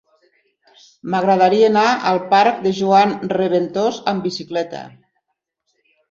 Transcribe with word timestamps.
M'agradaria 1.13 1.67
anar 1.71 1.83
al 2.11 2.17
parc 2.31 2.63
de 2.63 2.71
Joan 2.79 3.13
Reventós 3.33 3.99
amb 4.13 4.25
bicicleta. 4.29 4.81